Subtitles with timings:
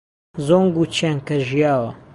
[0.47, 1.91] زۆنگ و چێنکە ژیاوە